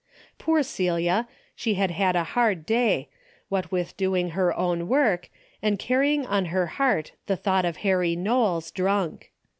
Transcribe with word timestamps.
Poor 0.39 0.63
Celia, 0.63 1.27
she 1.53 1.75
had 1.75 1.91
had 1.91 2.15
a 2.15 2.23
hard 2.33 2.65
day, 2.65 3.07
what 3.49 3.71
with 3.71 3.95
doing 3.97 4.31
her 4.31 4.51
own 4.57 4.87
work, 4.87 5.29
and 5.61 5.77
carrying 5.77 6.25
on 6.25 6.45
her 6.45 6.65
heart 6.65 7.11
the 7.27 7.37
thought 7.37 7.65
of 7.65 7.77
Harry 7.85 8.15
Knowles 8.15 8.71
drunk. 8.71 9.29